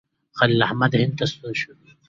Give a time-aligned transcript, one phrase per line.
[0.37, 1.69] خلیل احمد هند ته ستون شو.